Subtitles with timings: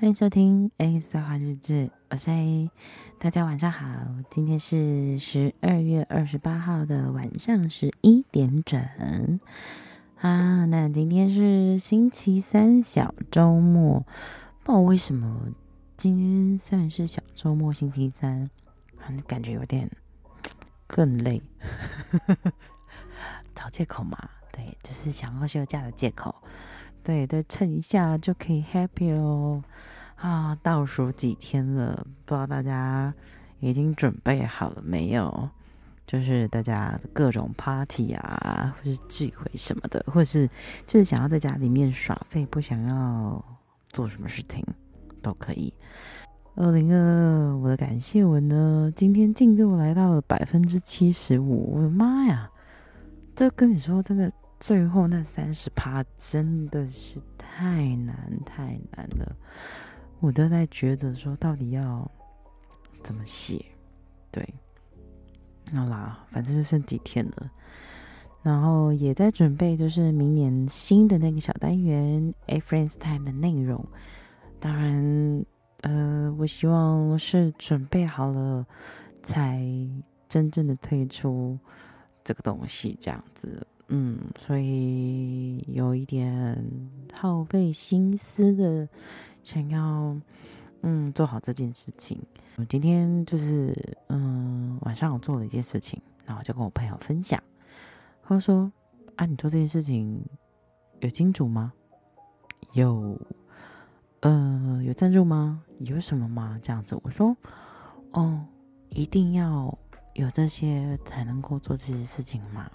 [0.00, 2.70] 欢迎收听 A 的话日志，我是 A，
[3.18, 3.84] 大家晚上好，
[4.30, 8.80] 今天是十二月二十八号的晚上十一点整
[10.18, 10.64] 啊。
[10.64, 14.00] 那今天是星期三小周末，
[14.62, 15.48] 不知道为什么
[15.98, 18.48] 今天虽然是小周末星期三，
[19.26, 19.90] 感觉有点
[20.86, 21.42] 更累，
[23.54, 24.16] 找借口嘛，
[24.50, 26.34] 对，就是想要休假的借口。
[27.02, 29.62] 对，再撑一下就可以 happy 喽！
[30.16, 33.12] 啊，倒数几天了，不知道大家
[33.58, 35.48] 已经准备好了没有？
[36.06, 40.46] 就是大家各种 party 啊，或是聚会什么的，或是
[40.86, 43.42] 就是想要在家里面耍废，不想要
[43.88, 44.62] 做什么事情
[45.22, 45.72] 都可以。
[46.56, 52.50] 二零二二，我的感谢文呢，今天进度来到了百分之七十五，我的妈呀！
[53.34, 54.30] 这跟你说真的。
[54.60, 59.34] 最后那三十趴真的是太难太难了，
[60.20, 62.08] 我都在觉得说到底要
[63.02, 63.64] 怎么写，
[64.30, 64.46] 对，
[65.74, 67.50] 好啦，反正就剩几天了，
[68.42, 73.82] 然后也在准备就是明年新的那个小单元 A Friend's Time 的内容，
[74.60, 75.44] 当然，
[75.80, 78.66] 呃，我希望是准备好了
[79.22, 79.66] 才
[80.28, 81.58] 真正的推出
[82.22, 83.66] 这个东西，这样子。
[83.92, 86.64] 嗯，所以有一点
[87.12, 88.88] 耗费心思的，
[89.42, 90.16] 想要
[90.82, 92.16] 嗯做好这件事情。
[92.56, 93.74] 我今天就是
[94.08, 97.42] 嗯晚上我做了一件事情，然后就跟我朋友分享，
[98.22, 98.70] 他说
[99.16, 100.24] ：“啊，你做这件事情
[101.00, 101.72] 有金主吗？
[102.74, 103.20] 有
[104.20, 105.64] 呃有赞助吗？
[105.80, 106.60] 有什么吗？
[106.62, 107.36] 这样子。”我说
[108.12, 108.46] ：“哦，
[108.90, 109.76] 一定要
[110.14, 112.70] 有这些才能够做这些事情嘛。”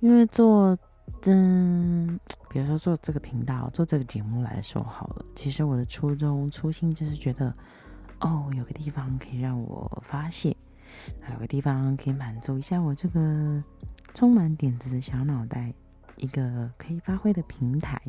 [0.00, 0.76] 因为做，
[1.24, 7.52] 嗯，比如说做这个频道、做这个节目来说好了，其实我的初衷、初心就是觉得，
[8.20, 10.54] 哦，有个地方可以让我发泄，
[11.20, 13.62] 还有个地方可以满足一下我这个
[14.12, 15.72] 充满点子的小脑袋，
[16.16, 18.00] 一个可以发挥的平台，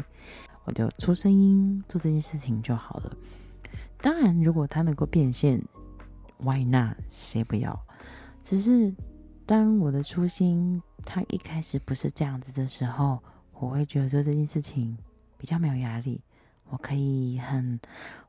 [0.66, 3.16] 我就出声音做这件事情就好了。
[4.02, 5.64] 当然，如果它能够变现
[6.40, 6.98] ，Why not？
[7.09, 7.80] 谁不要？
[8.44, 8.94] 只是。
[9.48, 13.18] 当我的初心，他一开始不是这样子的时候，
[13.53, 14.97] 我会觉得做这件事情
[15.38, 16.19] 比较没有压力，
[16.69, 17.79] 我可以很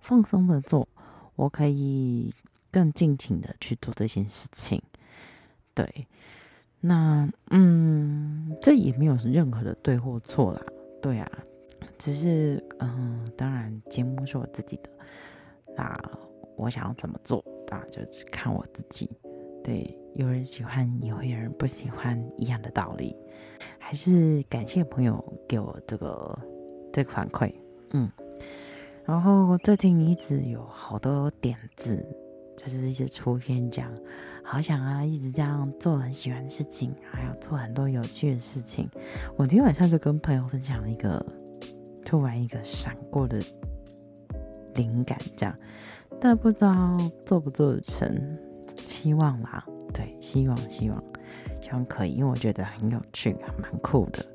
[0.00, 0.88] 放松的做，
[1.34, 2.32] 我可以
[2.70, 4.80] 更尽情的去做这件事情。
[5.74, 6.06] 对，
[6.80, 10.62] 那嗯，这也没有任何的对或错啦，
[11.02, 11.30] 对啊，
[11.98, 14.90] 只是嗯，当然节目是我自己的，
[15.76, 16.00] 那
[16.56, 19.10] 我想要怎么做，那就只看我自己。
[19.68, 23.14] 对，有人喜欢，也会有人不喜欢，一样的道理。
[23.78, 26.38] 还是感谢朋友给我这个
[26.90, 27.52] 这个反馈，
[27.90, 28.10] 嗯。
[29.04, 32.02] 然后最近一直有好多点子，
[32.56, 33.94] 就是一直出现这样，
[34.42, 38.88] 好想啊，一直这样做很喜欢的事情，还要做很多有趣的事情。
[39.36, 41.22] 我今天晚上就跟朋友分享了一个
[42.06, 43.38] 突然一个闪过的
[44.76, 45.54] 灵感，这样，
[46.18, 46.96] 但不知道
[47.26, 48.47] 做不做得成。
[49.00, 49.64] 希望啦，
[49.94, 51.00] 对，希望希望
[51.60, 54.26] 希望可以，因为我觉得很有趣，还蛮酷的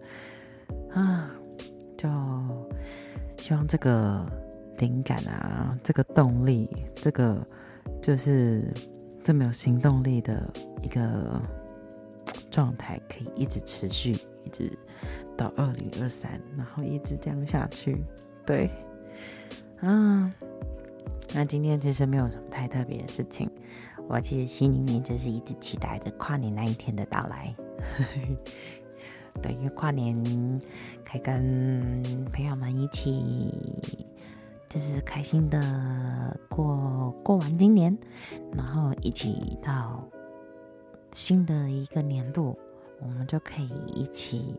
[0.93, 1.29] 啊！
[1.97, 2.09] 就
[3.37, 4.25] 希望这个
[4.77, 7.45] 灵感啊，这个动力，这个
[8.01, 8.73] 就是
[9.21, 10.49] 这么有行动力的
[10.81, 11.41] 一个
[12.49, 14.13] 状态，可以一直持续，
[14.45, 14.71] 一直
[15.35, 18.01] 到二零二三，然后一直这样下去。
[18.45, 18.69] 对，
[19.81, 20.31] 啊，
[21.33, 23.51] 那今天其实没有什么太特别的事情。
[24.07, 27.55] 我其实心里面就是一直期待着跨年那一天的到来，
[29.41, 30.15] 对，因为跨年
[31.03, 33.51] 可以跟朋友们一起，
[34.69, 37.97] 就是开心的过过完今年，
[38.55, 40.03] 然后一起到
[41.11, 42.57] 新的一个年度，
[43.01, 44.55] 我们就可以一起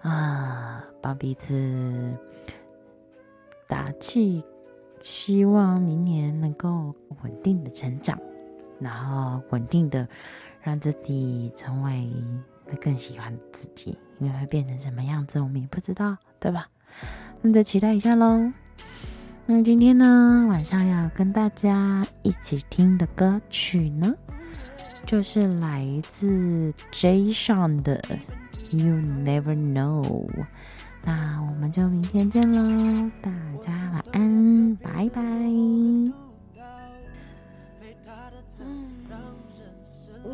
[0.00, 2.14] 啊，帮彼此
[3.66, 4.44] 打气，
[5.00, 8.18] 希望明年能够稳定的成长。
[8.80, 10.06] 然后稳定的
[10.60, 12.12] 让自己成为
[12.64, 16.66] 会更喜欢自己，因为会变成什么样子，我们也不知道，对吧？
[17.42, 18.50] 那就期待一下喽。
[19.46, 24.12] 那今天呢，晚上要跟大家一起听的歌曲呢，
[25.04, 28.02] 就是来自 Jay Sean 的
[28.76, 30.02] 《You Never Know》。
[31.04, 33.30] 那我们就明天见喽，大
[33.62, 36.25] 家晚安，拜拜。